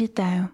Вітаю. 0.00 0.48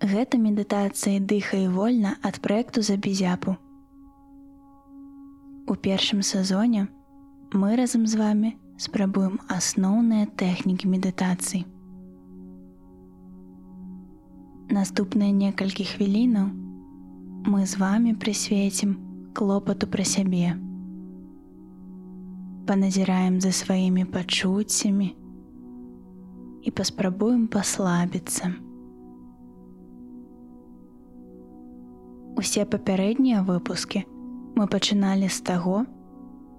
Гэта 0.00 0.38
медытацыя 0.40 1.20
дыхай 1.20 1.66
вольна 1.68 2.14
ад 2.24 2.38
праекту 2.40 2.80
за 2.86 2.96
безяпу. 2.96 3.56
У 5.68 5.74
першым 5.86 6.22
сезоне 6.22 6.88
мы 7.52 7.76
разам 7.76 8.06
з 8.06 8.16
вами 8.20 8.52
спрабуем 8.80 9.36
асноўныя 9.56 10.30
тэхнікі 10.42 10.88
медытацыі. 10.94 11.60
Наступныя 14.72 15.36
некалькі 15.42 15.84
хвілінаў 15.84 16.48
мы 17.52 17.66
з 17.66 17.76
вами 17.84 18.16
прысвецім 18.24 18.96
клопату 19.36 19.92
пра 19.92 20.08
сябе. 20.08 20.56
Паназіраем 22.64 23.40
за 23.44 23.52
сваімі 23.52 24.08
пачуццямі, 24.16 25.12
і 26.66 26.70
паспрабуем 26.74 27.46
паслабіцца. 27.46 28.50
Усе 32.36 32.66
папярэднія 32.66 33.46
выпускі 33.46 34.02
мы 34.58 34.66
пачыналі 34.66 35.30
з 35.30 35.38
таго, 35.46 35.86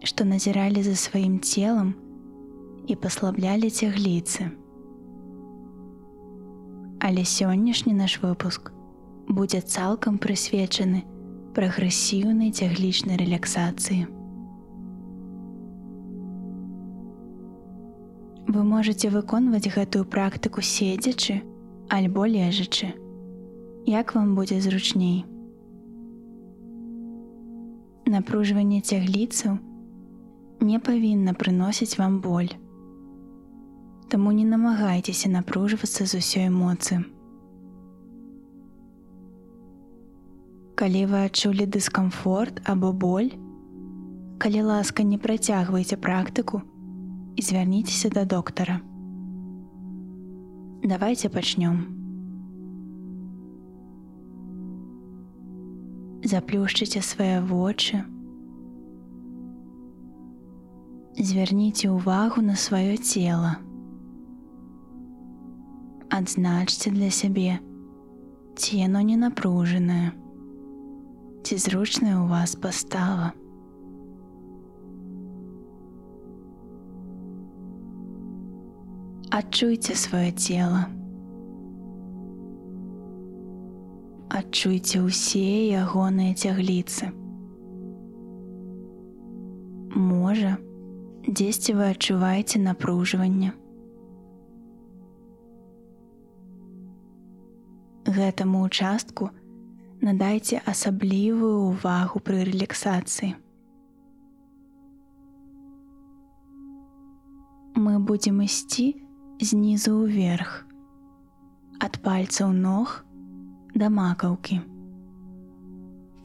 што 0.02 0.24
назіралі 0.24 0.82
за 0.88 0.96
сваім 0.96 1.38
целам 1.44 1.94
і 2.88 2.96
паслаблялі 2.96 3.70
цягліцы. 3.70 4.50
Але 7.04 7.28
сённяшні 7.28 7.94
наш 7.94 8.18
выпуск 8.24 8.72
будзе 9.28 9.62
цалкам 9.62 10.18
прысвечаны 10.24 11.04
прагрэсіўнай 11.54 12.55
цяглічнай 12.55 13.20
рэляксацыі. 13.20 14.16
Вы 18.48 18.63
можете 18.63 19.09
выконваць 19.09 19.67
гэтую 19.67 20.05
практыку 20.05 20.62
седзячы 20.62 21.41
альбо 21.91 22.23
лежачы. 22.26 22.93
Як 23.85 24.15
вам 24.15 24.35
будзе 24.35 24.62
зручней? 24.63 25.26
Напружванне 28.07 28.79
цягліцаў 28.79 29.57
не 30.62 30.79
павінна 30.79 31.34
прыносіць 31.34 31.99
вам 31.99 32.21
боль. 32.23 32.55
Таму 34.07 34.31
не 34.31 34.48
намагайцеся 34.48 35.27
напружвацца 35.27 36.07
з 36.07 36.23
усёй 36.23 36.48
эмоцыі. 36.48 37.03
Калі 40.79 41.03
вы 41.12 41.27
адчулі 41.27 41.68
дыскамфорт 41.68 42.63
або 42.63 42.95
боль, 42.95 43.29
калі 44.40 44.62
ласка 44.71 45.03
не 45.03 45.20
працягвайце 45.20 45.99
практыку, 45.99 46.63
і 47.37 47.43
звярніцеся 47.43 48.09
да 48.09 48.24
доктара. 48.24 48.80
Давайте 50.85 51.29
пачнём. 51.29 51.87
Заплюшчыце 56.24 57.02
свае 57.02 57.38
вочы. 57.43 58.02
Звярніце 61.18 61.91
ўвагу 61.91 62.43
на 62.43 62.55
сваё 62.59 62.96
цело. 62.99 63.59
Адзначце 66.10 66.91
для 66.91 67.10
сябе, 67.10 67.59
ці 68.56 68.82
яно 68.82 69.00
не 69.06 69.16
напружанае, 69.16 70.10
ці 71.47 71.55
зручная 71.62 72.19
ў 72.19 72.27
вас 72.27 72.59
пастава. 72.59 73.32
Адчуйце 79.32 79.94
сваё 79.97 80.32
цело. 80.37 80.83
Адчуйце 84.28 85.00
ўсе 85.05 85.73
ягоныя 85.77 86.37
цягліцы. 86.37 87.09
Можа, 89.97 90.56
дзесьці 91.28 91.77
вы 91.77 91.91
адчуваеце 91.93 92.61
напружванне. 92.61 93.53
Гэтаму 98.09 98.65
участку 98.69 99.28
надайце 100.00 100.61
асаблівую 100.67 101.73
ўвагу 101.73 102.21
пры 102.21 102.43
рэлаксацыі. 102.49 103.33
Мы 107.77 107.99
будзем 108.00 108.43
ісці, 108.45 108.93
знізу 109.40 109.94
ўверх, 110.02 110.66
ад 111.78 112.02
пальцаў 112.02 112.50
ног 112.58 113.06
да 113.78 113.90
макаўкі. 113.94 114.58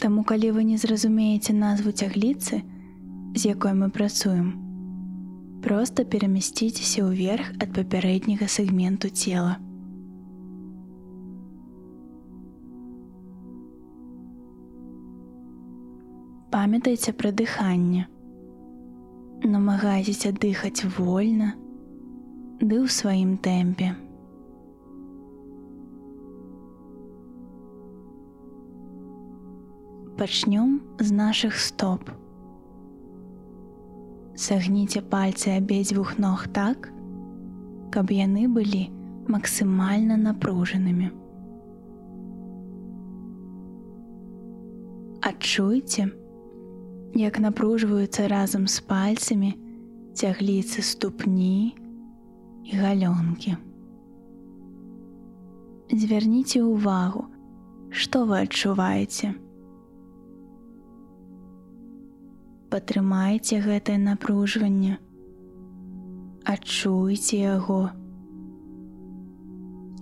Таму 0.00 0.24
калі 0.24 0.50
вы 0.56 0.64
не 0.64 0.78
зразумееце 0.80 1.52
назву 1.52 1.92
цягліцы, 1.92 2.62
з 3.36 3.40
якой 3.44 3.76
мы 3.76 3.90
працуем, 3.92 4.56
просто 5.60 6.08
перамясціцеся 6.08 7.04
ўверх 7.04 7.52
ад 7.60 7.76
папярэдняга 7.76 8.48
сегменту 8.48 9.12
цела. 9.12 9.60
Памятайце 16.52 17.12
пра 17.12 17.32
дыханне. 17.32 18.08
Намагайцеся 19.44 20.32
дыхаць 20.32 20.84
вольна, 20.96 21.54
ды 22.62 22.78
ў 22.78 22.86
сваім 22.86 23.30
тэмпе. 23.42 23.90
Пачнём 30.14 30.78
з 31.02 31.08
нашых 31.10 31.58
стоп. 31.58 32.06
Сагніце 34.38 35.02
пальцы 35.02 35.58
абедзвюх 35.58 36.14
ног 36.22 36.46
так, 36.54 36.86
каб 37.90 38.14
яны 38.14 38.46
былі 38.46 38.86
максімальна 39.26 40.14
напружанымі. 40.22 41.10
Адчуйце, 45.18 46.10
як 47.18 47.42
напружваюцца 47.42 48.30
разам 48.30 48.70
з 48.70 48.78
пальцамі 48.86 49.54
цягліцы 50.14 50.86
ступні, 50.86 51.74
і 52.67 52.75
галёнкі. 52.75 53.55
Звярніце 55.87 56.59
ўвагу, 56.67 57.21
што 57.89 58.25
вы 58.27 58.43
адчуваеце. 58.43 59.31
Патрымайце 62.67 63.63
гэтае 63.63 63.95
напружванне, 64.03 64.97
адчуйце 66.43 67.39
яго 67.39 67.87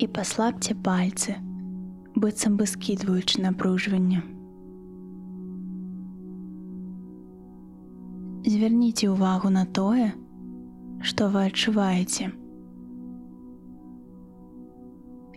і 0.02 0.08
паслабце 0.16 0.74
пальцы, 0.88 1.36
быццам 2.18 2.58
бы 2.58 2.66
скідваючы 2.66 3.46
напружванне. 3.46 4.24
Звярніце 8.50 9.14
ўвагу 9.14 9.54
на 9.54 9.68
тое, 9.70 10.10
што 11.06 11.30
вы 11.30 11.46
адчуваеце 11.52 12.34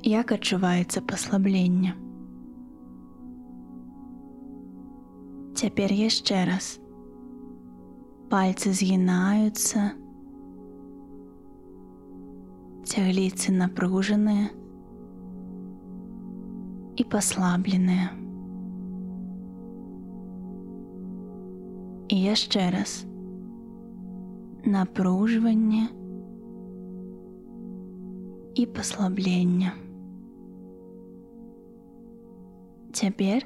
як 0.05 0.33
адчуваецца 0.33 1.03
паслабленне. 1.03 1.95
Цяпер 5.59 5.93
яшчэ 5.93 6.45
раз. 6.47 6.79
Пальцы 8.29 8.71
згінаюцца, 8.77 9.97
цягліцы 12.85 13.57
напружаныя 13.57 14.53
і 17.01 17.09
паслабленыя. 17.09 18.13
І 22.09 22.17
яшчэ 22.23 22.71
раз 22.77 22.95
напружванне 24.65 25.89
і 28.55 28.67
паслаблення. 28.67 29.73
Цяпер 32.94 33.46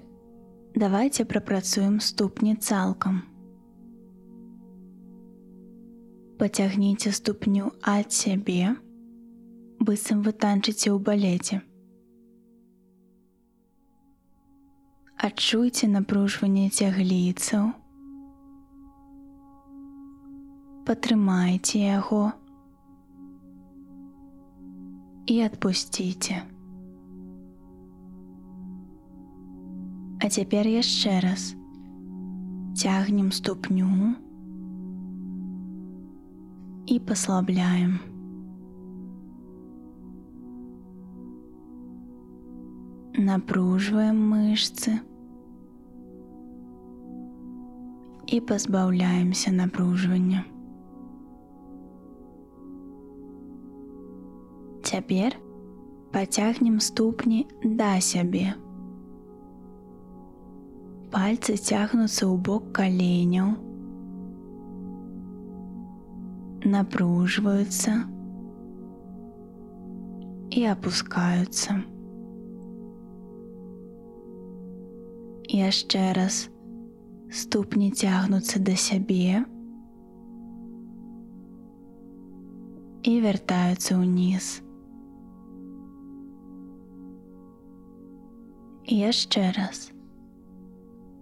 давайте 0.75 1.25
прапрацуем 1.25 1.99
ступні 1.99 2.55
цалкам. 2.55 3.21
Пацягніце 6.39 7.11
ступню 7.11 7.71
ад 7.81 8.11
сябе, 8.11 8.75
быццам 9.79 10.19
вы 10.27 10.33
танчыце 10.35 10.91
ў 10.91 10.99
балеце. 10.99 11.61
Адчуйце 15.15 15.87
напружванне 15.95 16.67
цягліцаў. 16.67 17.71
Патрымайце 20.91 21.87
яго 21.87 22.35
и 25.23 25.39
отпустите. 25.47 26.43
А 30.26 30.28
цяпер 30.28 30.68
яшчэ 30.68 31.20
раз 31.20 31.54
цягнем 32.74 33.32
ступню 33.32 34.14
і 36.86 36.98
паслабляем. 36.98 37.98
Напружваем 43.18 44.18
мышцы 44.32 44.98
і 48.26 48.40
пазбаўляемся 48.40 49.52
напружвання. 49.52 50.44
Цяпер 54.82 55.36
пацягнем 56.12 56.80
ступні 56.80 57.46
да 57.64 58.00
сябе. 58.00 58.54
Пальцы 61.16 61.58
цягнуцца 61.60 62.24
ў 62.24 62.36
бок 62.40 62.72
каленяў, 62.72 63.52
напружваюцца 66.64 67.92
і 70.56 70.60
опускаюцца. 70.72 71.80
Яшчэ 75.52 76.02
раз 76.16 76.48
ступні 77.28 77.90
цягнуцца 77.92 78.60
да 78.60 78.76
сябе 78.76 79.44
і 83.04 83.12
вяртаюцца 83.20 83.96
ўніз. 84.00 84.46
І 88.88 88.94
яшчэ 89.08 89.52
раз 89.56 89.92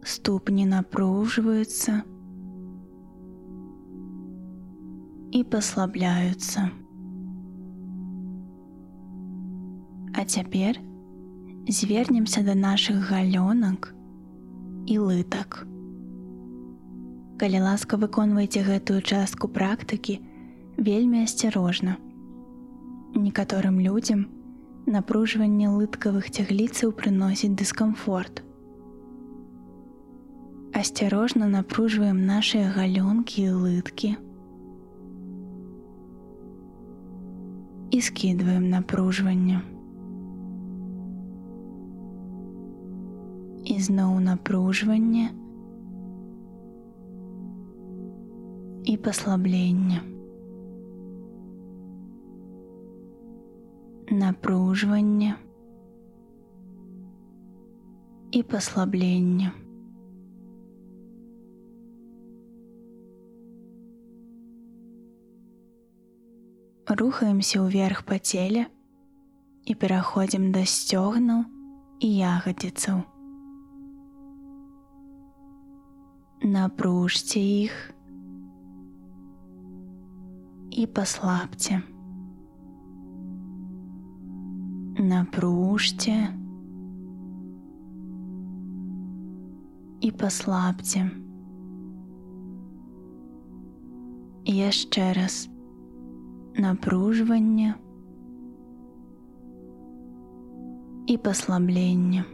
ступні 0.05 0.67
напружваюцца 0.67 2.03
і 5.31 5.45
паслабляюцца. 5.45 6.71
А 10.13 10.25
цяпер 10.25 10.81
звернемся 11.69 12.43
да 12.43 12.55
нашых 12.55 13.09
галёнак 13.11 13.95
і 14.87 14.99
лытак. 14.99 15.67
Калі 17.39 17.61
ласка 17.61 17.97
выконвайце 17.97 18.67
гэтую 18.67 19.01
частку 19.01 19.49
практыкі 19.49 20.19
вельмі 20.77 21.23
асцярожна. 21.25 21.97
Некаторым 23.15 23.81
людзям 23.81 24.27
напружванне 24.87 25.71
лыткавых 25.71 26.31
цягліцаў 26.31 26.93
прыносіць 26.93 27.55
дыскамфорт 27.55 28.43
асцярожна 30.81 31.49
напружваем 31.49 32.25
нашыя 32.27 32.71
галёнкі 32.75 33.43
і 33.43 33.51
лыткі 33.63 34.11
і 37.91 38.01
скідваем 38.01 38.69
напружванне 38.71 39.61
і 43.65 43.77
зноў 43.89 44.21
напружванне 44.21 45.27
і 48.85 48.97
паслаблення 48.97 50.01
напружванне 54.11 55.35
і 58.33 58.43
паслаблення 58.43 59.53
рухаемся 66.91 67.63
ўверх 67.63 68.03
па 68.03 68.19
целе 68.19 68.67
і 69.67 69.75
пераходзім 69.79 70.51
да 70.55 70.65
сцёгнаў 70.67 71.45
і 72.01 72.09
ягадзіцаў. 72.19 73.03
Напружце 76.43 77.39
іх 77.39 77.75
і 80.71 80.87
паслабце. 80.87 81.83
Напружце 84.99 86.17
і 90.01 90.11
паслабце. 90.11 91.07
Яшчэ 94.51 95.13
раз 95.15 95.47
напружвання 96.58 97.76
і 101.08 101.18
паслаблення. 101.18 102.26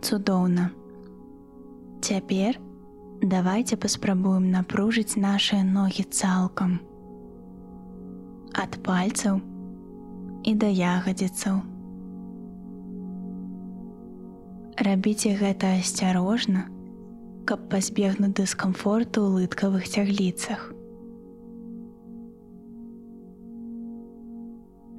Цудоўна. 0.00 0.70
Цяпер 2.00 2.60
давайте 3.22 3.76
паспрабуем 3.76 4.50
напружыць 4.50 5.18
нашыя 5.18 5.64
ногі 5.66 6.02
цалкам 6.02 6.78
ад 8.54 8.78
пальцаў 8.82 9.40
і 10.44 10.54
да 10.54 10.70
ягадзіцаў. 10.70 11.60
Рабіце 14.78 15.34
гэта 15.34 15.74
асцярожна, 15.82 16.70
каб 17.47 17.67
пазбегнуць 17.71 18.35
дыскамфорту 18.39 19.19
ў 19.23 19.43
лыткавых 19.43 19.83
цягліцах. 19.83 20.71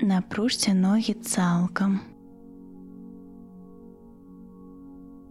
Напружце 0.05 0.75
ногі 0.76 1.15
цалкам. 1.25 2.00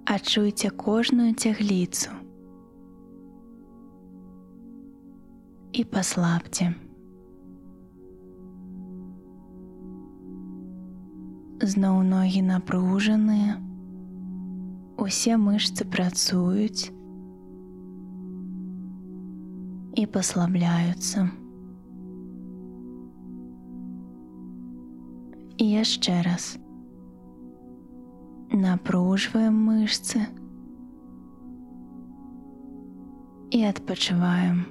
Адчуйце 0.10 0.70
кожную 0.70 1.34
цягліцу 1.38 2.10
і 5.74 5.84
паслабце. 5.86 6.74
Зноў 11.64 12.02
ногі 12.04 12.42
напружаныя, 12.50 13.62
Усе 15.04 15.38
мышцы 15.42 15.86
працуюць, 15.90 16.92
і 19.98 20.06
паслабляюцца. 20.06 21.30
І 25.58 25.66
яшчэ 25.70 26.22
раз 26.26 26.58
напружваем 28.50 29.58
мышцы 29.70 30.26
і 33.54 33.64
адпачываем. 33.70 34.66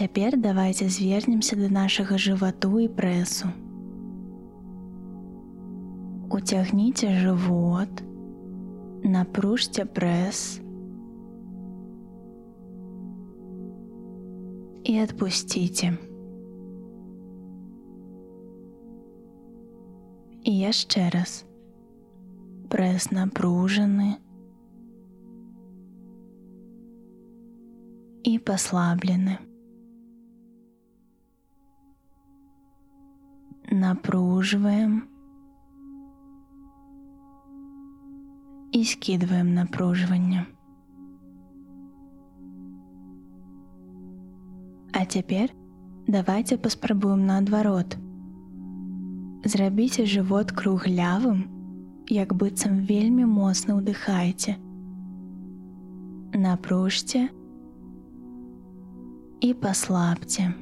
Цяпер 0.00 0.36
давайте 0.40 0.88
звернемся 0.88 1.56
да 1.56 1.68
нашага 1.68 2.16
жывату 2.16 2.78
і 2.80 2.88
прэсу. 2.88 3.52
Уцягніце 6.30 7.10
жывот, 7.20 8.00
напружьте 9.05 9.85
пресс 9.85 10.59
и 14.83 14.97
отпустите. 14.97 15.97
И 20.43 20.51
яшчэ 20.51 21.09
раз. 21.09 21.45
Пресс 22.69 23.11
напружаны 23.11 24.17
и 28.23 28.37
послаблены. 28.39 29.39
Напруживаем 33.71 35.14
і 38.74 38.84
скидываем 38.84 39.54
напружвання. 39.54 40.46
А 44.92 45.04
цяпер 45.04 45.50
давайте 46.06 46.56
паспрабуем 46.56 47.26
наадварот. 47.26 47.96
Зрабіце 49.44 50.04
жывот 50.06 50.52
круглявым, 50.52 51.44
як 52.08 52.34
быццам 52.34 52.84
вельмі 52.84 53.24
моцна 53.24 53.78
ўдыхаеце 53.80 54.56
напружьте 56.32 57.28
и 59.40 59.54
послабьте. 59.54 60.54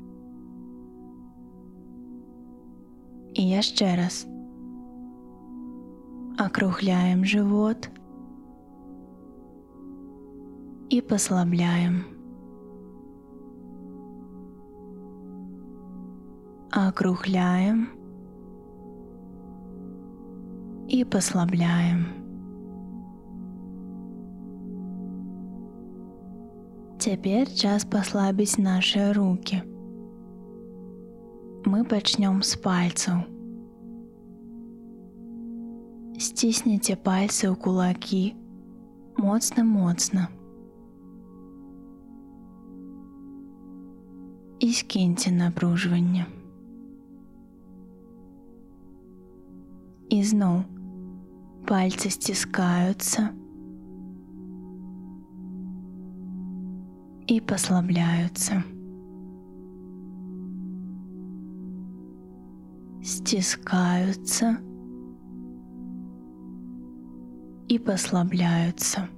И 3.34 3.42
еще 3.42 3.94
раз. 3.94 4.26
Округляем 6.38 7.24
живот 7.24 7.90
и 10.92 11.00
послабляем. 11.00 12.04
Округляем 16.70 17.88
и 20.88 21.04
послабляем. 21.04 22.06
Теперь 26.98 27.48
час 27.54 27.84
послабить 27.84 28.58
наши 28.58 29.12
руки. 29.12 29.62
Мы 31.64 31.84
пачнем 31.84 32.42
с 32.42 32.56
пальцев. 32.56 33.24
Сцісніце 36.18 36.96
пальцы 36.98 37.46
ў 37.46 37.54
кулакі 37.54 38.34
моцна 39.22 39.62
І 44.62 44.72
скіньце 44.72 45.30
напружванне. 45.30 46.26
І 50.10 50.18
зноў 50.24 50.62
пальцы 51.68 52.10
сціскаюцца 52.10 53.28
і 57.28 57.40
паслабляюцца. 57.40 58.62
Стискаются 63.04 64.56
и 67.68 67.78
послабляются. 67.78 69.08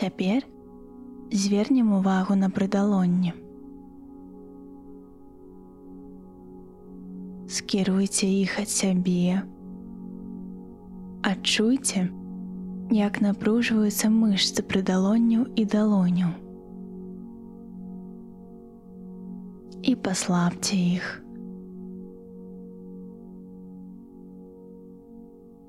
Цяпер 0.00 0.46
звернем 1.32 1.92
увагу 1.92 2.34
на 2.34 2.50
прыдалонне. 2.50 3.32
Скіруйце 7.48 8.26
іх 8.26 8.58
ад 8.62 8.68
сябе. 8.68 9.42
Адчуйце, 11.22 12.08
як 12.90 13.20
напружваюцца 13.22 14.10
мышцы 14.10 14.62
прыдалонняў 14.62 15.46
і 15.54 15.64
далоняў. 15.64 16.34
І 19.82 19.94
паслабце 19.94 20.76
іх. 20.76 21.08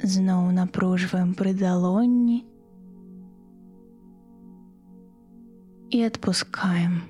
Зноў 0.02 0.52
напружваем 0.58 1.34
прыдалонні 1.34 2.44
і 5.92 6.04
адпускаем. 6.04 7.02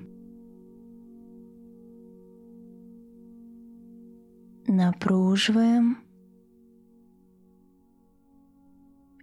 Напружваем 4.68 5.98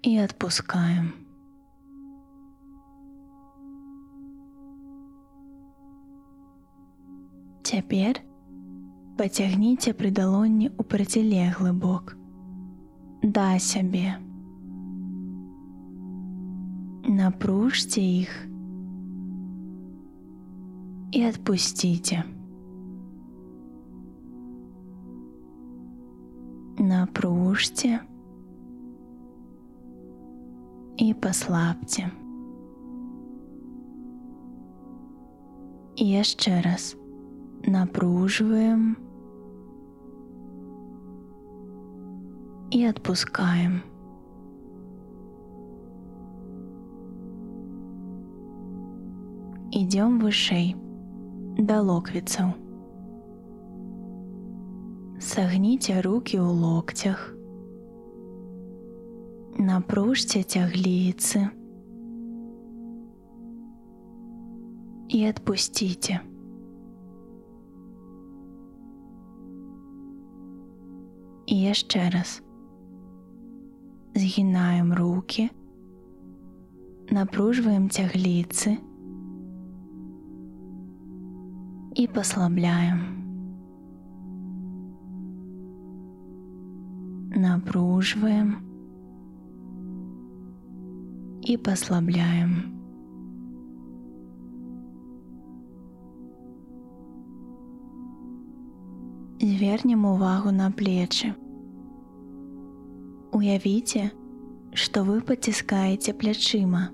и 0.03 0.17
отпускаем. 0.19 1.13
Цяпер 7.65 8.21
пацягніце 9.17 9.93
прыдалонні 9.97 10.69
ў 10.69 10.83
процілеглы 10.85 11.73
бок. 11.73 12.17
Да 13.23 13.59
сябе. 13.59 14.19
Напружьте 17.09 18.01
іх 18.01 18.33
і 21.12 21.28
отпусціце. 21.28 22.24
Напружьте 26.78 28.00
и 30.98 31.14
послабьте. 31.14 32.12
И 35.98 36.06
еще 36.06 36.62
раз 36.62 36.96
напруживаем 37.66 38.98
и 42.72 42.86
отпускаем. 42.86 43.82
Идем 49.72 50.20
выше 50.20 50.89
да 51.60 51.82
локвіцаў. 51.84 52.56
Сагніце 55.20 56.00
рукі 56.02 56.40
ў 56.40 56.48
локцях. 56.48 57.36
Напружце 59.60 60.40
цягліцы 60.40 61.52
і 65.12 65.20
адпусціце. 65.28 66.24
І 71.44 71.56
яшчэ 71.60 72.08
раз. 72.16 72.40
Згінаем 74.16 74.94
рукі, 74.96 75.50
напружваем 77.12 77.90
цягліцы, 77.90 78.80
и 81.99 82.07
послабляем. 82.09 82.99
Напруживаем 87.37 88.57
и 91.43 91.57
послабляем. 91.57 92.75
Звернем 99.41 100.05
увагу 100.07 100.51
на 100.51 100.71
плечи. 100.71 101.35
Уявіце, 103.33 104.11
што 104.73 105.03
вы 105.05 105.21
паціскаеце 105.21 106.15
плячыма, 106.15 106.89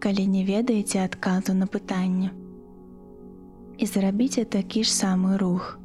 калі 0.00 0.26
не 0.26 0.44
ведаеце 0.44 1.02
адказу 1.04 1.54
на 1.54 1.66
пытанне. 1.66 2.30
І 3.78 3.86
зрабіце 3.86 4.44
такі 4.44 4.84
ж 4.84 4.92
самы 4.94 5.38
рух. 5.38 5.78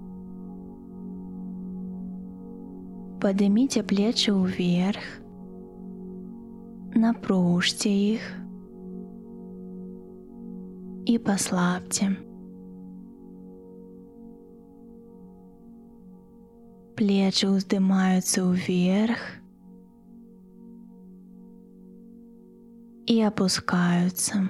Падыміце 3.18 3.82
плечы 3.82 4.34
ўверх, 4.34 5.02
напружьте 6.94 7.90
их 7.90 8.22
и 11.08 11.18
послабьте. 11.18 12.18
Плечи 16.96 17.46
вздымаются 17.46 18.44
вверх 18.44 19.20
и 23.08 23.22
опускаются. 23.22 24.50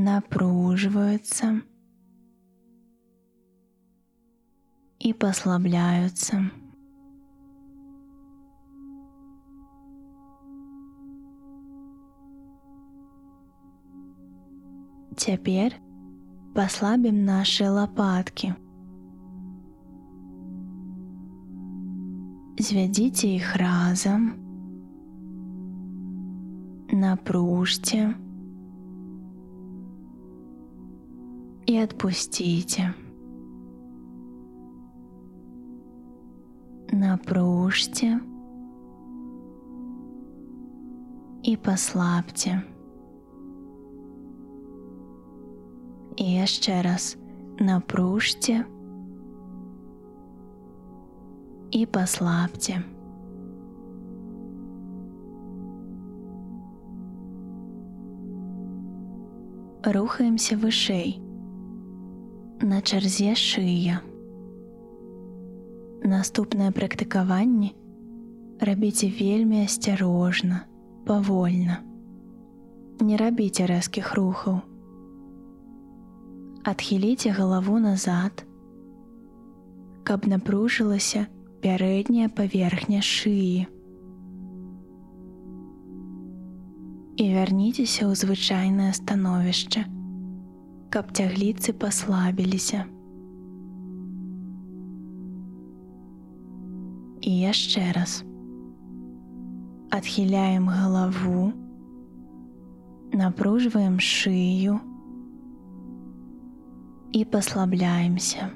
Напруживаются 0.00 1.62
и 4.98 5.12
послабляются. 5.12 6.50
Цяпер 15.16 15.72
паслабім 16.56 17.24
нашы 17.24 17.68
лапаткі. 17.72 18.52
Звядзіце 22.60 23.30
іх 23.36 23.48
разам, 23.60 24.26
напружьце 26.92 28.02
і 31.70 31.76
адпусціце. 31.76 32.94
напружьте 36.96 38.20
и 41.42 41.56
послабьте. 41.56 42.62
І 46.16 46.24
яшчэ 46.24 46.82
раз 46.82 47.16
напружьте 47.60 48.64
і 51.70 51.86
послабьте. 51.86 52.80
Рухаемся 59.84 60.56
вышэй. 60.56 61.20
На 62.61 62.77
чарзе 62.85 63.31
шыя. 63.33 64.03
Наступнае 66.05 66.69
практыкаванне 66.69 67.71
рабіце 68.61 69.07
вельмі 69.09 69.63
асцярожна, 69.65 70.59
павольна. 71.07 71.79
Не 73.01 73.17
рабіце 73.17 73.65
рэзкіх 73.65 74.11
рухаў. 74.13 74.59
Адхіліце 76.61 77.33
галаву 77.33 77.79
назад, 77.81 78.45
каб 80.05 80.27
напружылася 80.29 81.25
пярэдняя 81.65 82.29
паверхня 82.29 83.01
шыі. 83.01 83.65
І 87.17 87.25
вярніцеся 87.33 88.05
ў 88.05 88.13
звычайнае 88.13 88.93
становішча, 88.93 89.89
каб 90.90 91.12
цягліцы 91.12 91.72
паслабіліся. 91.72 92.84
І 97.20 97.30
яшчэ 97.42 97.92
раз 97.96 98.22
адхіляем 99.90 100.68
галаву, 100.68 101.52
напружваем 103.12 103.98
шыю, 103.98 104.80
и 107.16 107.24
послабляемся. 107.24 108.50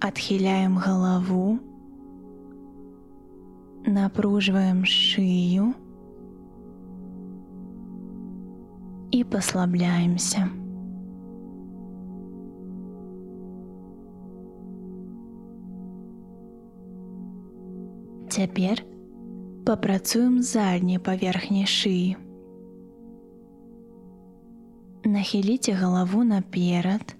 Отхиляем 0.00 0.78
голову, 0.78 1.58
напруживаем 3.86 4.84
шею 4.84 5.74
и 9.10 9.24
послабляемся. 9.24 10.48
Теперь 18.28 18.84
попрацуем 19.64 20.42
з 20.42 20.52
задняй 20.52 20.98
паверхняй 20.98 21.64
шыі. 21.64 22.16
Нахіліце 25.06 25.72
галаву 25.72 26.24
наперад. 26.24 27.16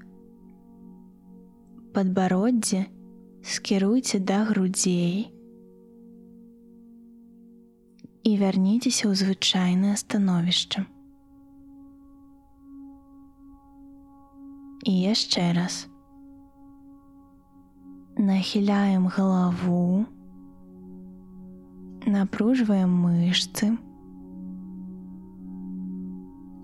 Падбароддзе 1.95 2.85
скіруйце 3.41 4.19
да 4.19 4.43
грудзей 4.45 5.31
і 8.27 8.33
вярніцеся 8.37 9.09
ў 9.09 9.15
звычайнае 9.17 9.97
становішча. 9.97 10.85
І 14.84 14.92
яшчэ 15.02 15.54
раз. 15.54 15.88
Нахіляем 18.18 19.08
галаву, 19.08 20.06
напружваем 22.06 22.90
мышцы, 22.90 23.78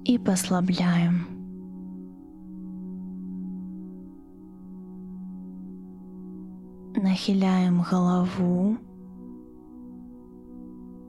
и 0.07 0.17
послабляем. 0.17 1.27
Нахиляем 6.95 7.83
голову, 7.83 8.77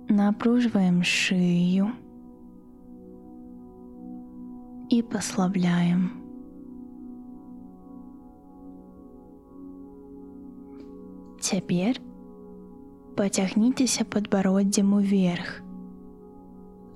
напруживаем 0.08 1.02
шею 1.02 1.92
и 4.90 5.02
послабляем. 5.02 6.27
Теперь 11.47 11.99
потягніцеся 13.15 14.05
падбароддзем 14.05 14.93
уверх, 14.93 15.61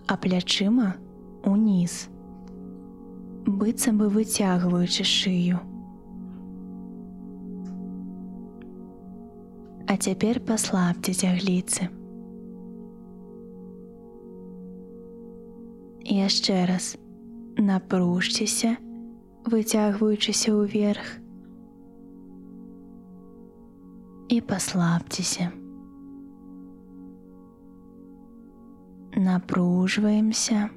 а 0.07 0.17
плячыма 0.17 0.95
уніз, 1.43 2.07
быццам 3.45 3.99
бы 3.99 4.07
выцягваючы 4.09 5.03
шыю. 5.03 5.59
А 9.87 9.95
цяпер 9.95 10.39
паслабце 10.39 11.13
цягліцы. 11.13 11.91
Яшчэ 16.07 16.65
раз 16.65 16.95
напружцеся, 17.57 18.77
выцягваючыся 19.45 20.55
ўверх 20.55 21.19
і 24.29 24.41
паслабцеся. 24.41 25.51
Напружваемся, 29.15 30.69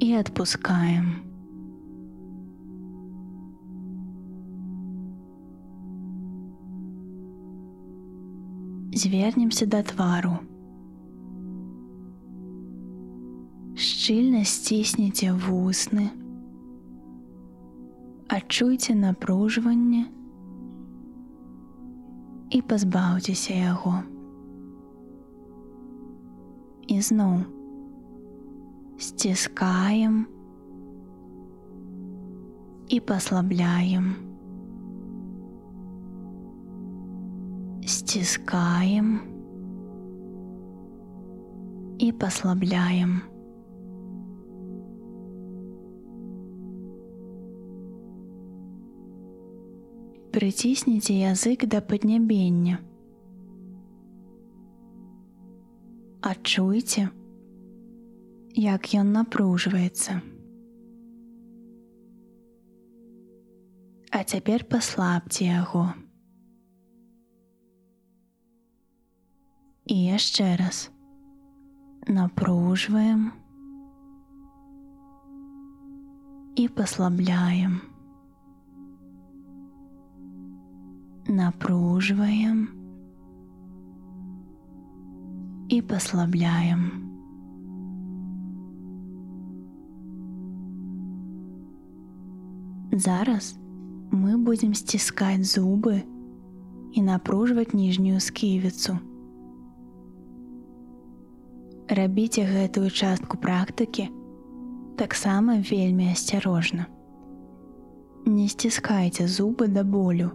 и 0.00 0.14
отпускаем. 0.14 1.24
Звернемся 8.92 9.66
да 9.66 9.82
твару. 9.82 10.38
Шчыльна 13.78 14.42
сцісніце 14.42 15.30
вусны, 15.32 16.10
адчуйце 18.32 18.94
напружванне 18.94 20.04
і 22.50 22.60
пазбаўцеся 22.62 23.54
яго. 23.54 23.94
І 26.88 27.00
зноў 27.04 27.44
стискаем 28.98 30.26
и 32.88 33.00
послабляем. 33.00 34.16
Стискаем 37.84 39.20
и 41.98 42.12
послабляем. 42.12 43.31
Прыцісніце 50.33 51.13
язык 51.13 51.67
да 51.69 51.77
паднябення. 51.77 52.79
Адчуйце, 56.25 57.03
як 58.57 58.89
ён 58.97 59.13
напружваецца. 59.13 60.17
А 64.09 64.23
цяпер 64.25 64.65
паслабце 64.65 65.45
яго. 65.51 65.85
І 69.85 70.01
яшчэ 70.17 70.57
раз 70.57 70.89
напружваем 72.09 73.29
і 76.57 76.67
паслабляем. 76.73 77.92
Напружваем 81.32 82.68
і 85.68 85.82
паслабляем. 85.82 86.90
Зараз 92.92 93.58
мы 94.10 94.38
будзем 94.38 94.74
сціскаць 94.74 95.44
зубы 95.44 96.02
і 96.92 97.02
напружваць 97.02 97.74
ніжнюю 97.74 98.20
сківіцу. 98.20 98.96
Рабіце 101.88 102.42
гэтую 102.48 102.90
частку 102.90 103.36
практыкі 103.36 104.08
таксама 104.96 105.60
вельмі 105.70 106.10
асцярожна. 106.12 106.86
Не 108.26 108.48
сціскайце 108.48 109.28
зубы 109.28 109.68
да 109.68 109.84
болю. 109.84 110.32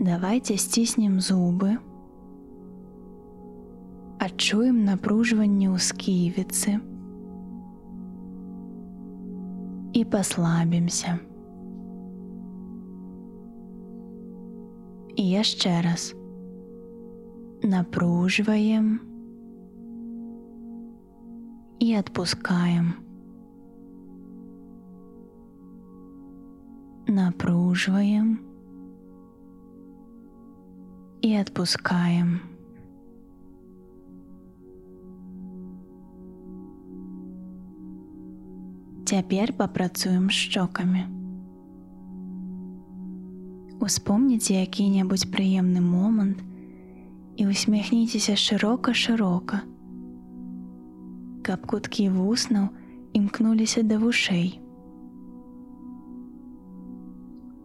Давайте 0.00 0.56
сціснем 0.56 1.20
зубы. 1.20 1.78
Адчуем 4.20 4.84
напружванне 4.84 5.72
ў 5.72 5.80
сківіцы 5.80 6.80
і 9.96 10.04
паслабімся. 10.04 11.16
І 15.16 15.24
яшчэ 15.32 15.80
раз 15.80 16.12
напружваем 17.64 19.00
і 21.80 21.94
адпускаем. 21.94 22.92
Напружваем 27.08 28.44
І 31.21 31.35
адпускаем. 31.35 32.39
Цяпер 39.05 39.53
папрацуем 39.53 40.29
з 40.29 40.33
шчокамі. 40.33 41.05
Успомніце 43.81 44.53
які-небудзь 44.53 45.29
прыемны 45.29 45.81
момант 45.81 46.41
і 47.37 47.47
усміхніцеся 47.47 48.33
шырока-шырока, 48.33 49.61
каб 51.45 51.65
куткі 51.65 52.09
вуснаў 52.09 52.69
імкнуліся 53.13 53.83
да 53.83 53.97
вушэй. 54.01 54.57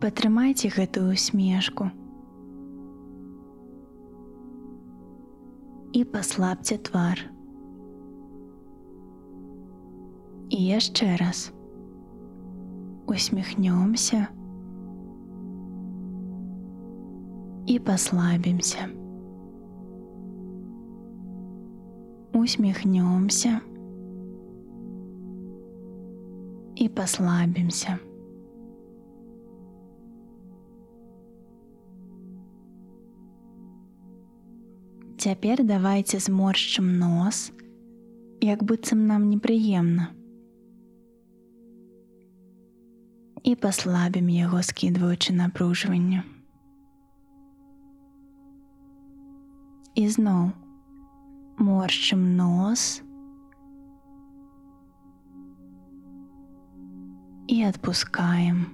Патрымайце 0.01 0.69
гэтую 0.73 1.13
усмешку 1.13 1.89
і 5.96 6.04
паслабце 6.04 6.78
твар. 6.78 7.20
І 10.52 10.60
яшчэ 10.66 11.16
раз 11.20 11.52
усміхнёмся 13.08 14.28
і 17.68 17.80
паслабімся. 17.80 18.88
Усміхнёмся 22.34 23.60
і 26.76 26.90
паслабімся. 26.90 28.00
Цяпер 35.26 35.64
давайте 35.64 36.18
зморшчым 36.18 36.98
нос, 36.98 37.52
як 38.42 38.64
быццам 38.64 39.06
нам 39.06 39.30
непрыемна. 39.30 40.08
І 43.44 43.54
паслабім 43.56 44.30
яго 44.34 44.64
скідваючы 44.66 45.34
напружванне. 45.38 46.24
І 49.94 50.08
зноў 50.10 50.50
моршчым 51.62 52.26
нос 52.40 53.04
і 57.46 57.62
адпускаем. 57.70 58.66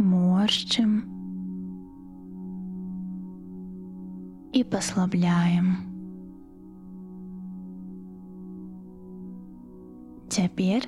Моршчым 0.00 1.13
і 4.54 4.64
паслабляем. 4.64 5.76
Цяпер 10.28 10.86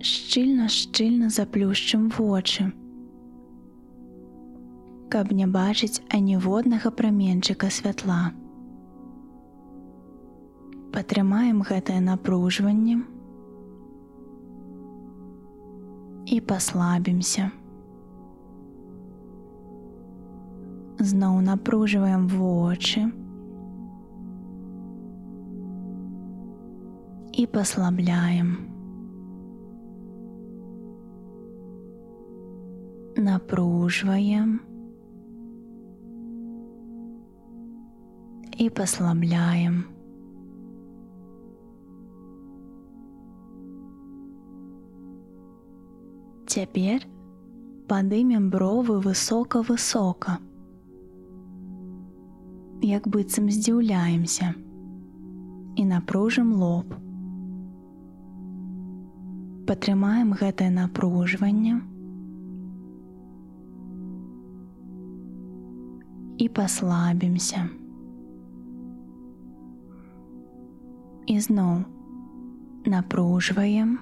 шчыльна-шчыльна 0.00 1.28
заплюшчым 1.28 2.08
вочы, 2.16 2.72
каб 5.12 5.32
не 5.32 5.46
бачыць 5.46 6.00
аніводнага 6.08 6.90
праменчыка 6.90 7.70
святла. 7.70 8.32
Патрымаем 10.92 11.62
гэтае 11.62 12.00
напружванне 12.00 13.00
і 16.26 16.40
паслабімся. 16.40 17.50
Зноў 21.02 21.40
напружваем 21.46 22.26
вочы 22.26 23.06
і 27.38 27.46
паслабляем. 27.46 28.56
Напружваем 33.16 34.60
і 38.58 38.70
паслабляем. 38.70 39.84
Цяпер 46.48 47.06
падымем 47.86 48.50
бровы 48.50 48.98
высока-высока 48.98 50.38
як 52.82 53.08
быццам 53.08 53.50
здзіўляемся 53.50 54.54
і 55.76 55.84
напружым 55.84 56.52
лоб. 56.60 56.94
Патрымаем 59.68 60.32
гэтае 60.32 60.70
напружванне 60.74 61.80
і 66.38 66.46
паслабімся. 66.48 67.66
І 71.28 71.40
зноў 71.44 71.82
напружваем, 72.86 73.98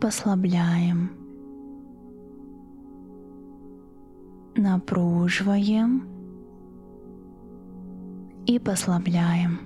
паслабляем. 0.00 1.19
напружваем 4.56 6.02
і 8.46 8.58
паслабляем. 8.58 9.58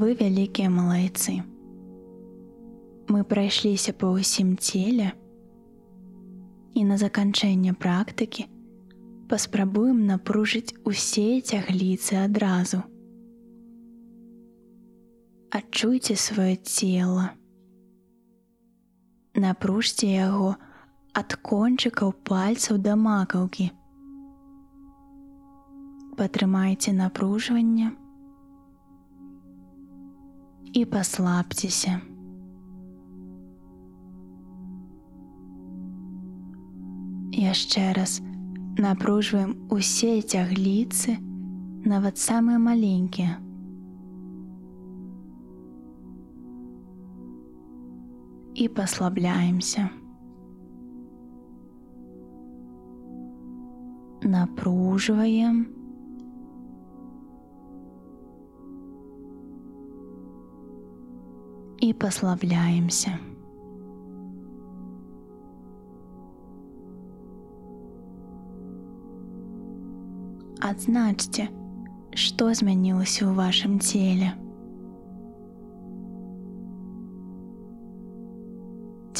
Вы 0.00 0.16
вялікія 0.16 0.70
малайцы. 0.72 1.44
Мы 3.12 3.20
прайшліся 3.28 3.92
па 3.92 4.08
ўсім 4.16 4.56
целе 4.56 5.12
і 6.72 6.84
на 6.88 6.96
заканчэнне 6.96 7.74
практыкі 7.74 8.46
паспрабуем 9.28 10.06
напружыць 10.06 10.72
усе 10.88 11.42
цягліцы 11.44 12.16
адразу 12.22 12.80
адчуйце 15.54 16.14
сваё 16.16 16.56
цело. 16.62 17.30
Напружьце 19.34 20.06
яго 20.06 20.56
ад 21.14 21.34
кончыкаў 21.42 22.12
пальцаў 22.30 22.78
да 22.78 22.94
макаўкі. 22.96 23.70
Патрымайце 26.18 26.92
напружванне 26.92 27.90
і 30.74 30.84
паслабцеся. 30.84 31.98
Яшчэ 37.40 37.92
раз 37.96 38.20
напружваем 38.78 39.54
усе 39.70 40.20
цягліцы, 40.20 41.16
нават 41.86 42.18
самыя 42.18 42.58
маленькія. 42.58 43.38
и 48.54 48.68
послабляемся. 48.68 49.90
Напруживаем. 54.22 55.80
і 61.80 61.92
паслабляемся. 61.92 63.18
Адзначце, 70.60 71.48
што 72.12 72.52
змянілася 72.52 73.24
ў 73.24 73.32
вашым 73.32 73.80
целе. 73.80 74.36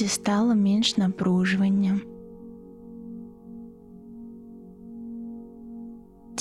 Ці 0.05 0.09
стала 0.09 0.55
менш 0.55 0.97
напружвання. 0.97 2.01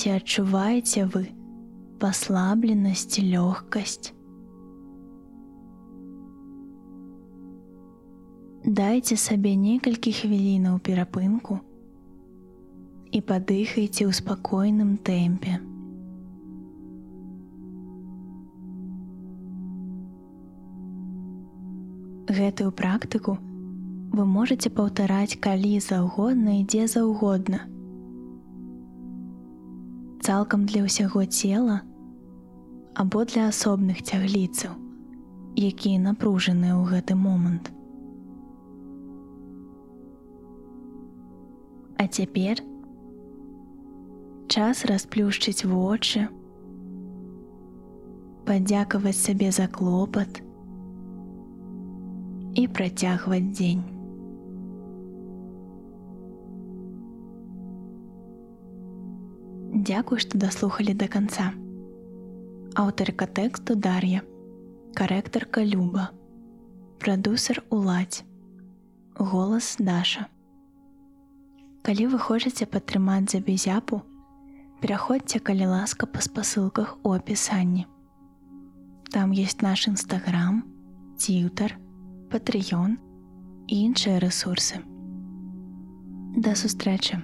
Ці 0.00 0.10
адчуваеце 0.16 1.04
вы 1.04 1.26
паслабленасць 2.00 3.18
і 3.20 3.26
лёгкасць. 3.34 4.14
Дайце 8.64 9.16
сабе 9.20 9.52
некалькі 9.56 10.12
хвілінаў 10.12 10.78
перапынку 10.86 11.58
і 13.12 13.20
падыхайце 13.20 14.08
ў 14.08 14.12
спакойным 14.16 14.96
тэмпе. 15.04 15.60
Гэтую 22.40 22.70
практыку 22.72 23.36
Вы 24.15 24.25
можете 24.25 24.69
паўтараць 24.71 25.35
калі 25.43 25.75
заўгодна 25.83 26.59
і 26.59 26.63
дзе 26.63 26.87
заўгодна. 26.87 27.59
Цалкам 30.23 30.63
для 30.65 30.85
ўсяго 30.87 31.25
цела 31.27 31.81
або 32.95 33.25
для 33.27 33.51
асобных 33.51 33.99
цягліцаў, 34.07 34.71
якія 35.59 35.99
напружаныя 35.99 36.79
ў 36.79 36.83
гэты 36.95 37.17
момант. 37.19 37.67
А 41.99 42.07
цяпер 42.07 42.63
час 44.47 44.85
расплюшчыць 44.87 45.67
вочы, 45.67 46.29
падзякаваць 48.47 49.19
сабе 49.19 49.51
за 49.51 49.67
клопат 49.67 50.39
і 52.55 52.63
працягваць 52.71 53.51
дзень. 53.51 53.94
Дзякуй, 59.84 60.18
што 60.18 60.38
даслухалі 60.38 60.94
да 60.94 61.08
канца. 61.08 61.52
Аўтарка 62.74 63.26
тэксту 63.26 63.74
Дар'я, 63.74 64.22
карэктарка 64.94 65.64
Люба, 65.64 66.10
прадусер 66.98 67.62
уладзь, 67.70 68.24
голас 69.16 69.76
Даша. 69.78 70.26
Калі 71.82 72.06
вы 72.12 72.18
хочаце 72.18 72.66
падтрымаць 72.66 73.32
за 73.32 73.40
безяпу, 73.40 74.02
пераходзьце 74.80 75.40
калі 75.40 75.72
ласка 75.72 76.06
па 76.06 76.20
спасылках 76.20 76.98
у 77.02 77.12
апісанні. 77.12 77.86
Там 79.10 79.32
есть 79.32 79.62
наш 79.62 79.86
нстаграм, 79.88 80.62
ціўтар, 81.18 81.74
патрыён 82.30 82.94
і 83.66 83.74
іншыя 83.90 84.20
рэсурсы. 84.22 84.78
Да 86.36 86.54
сустрэчы! 86.54 87.18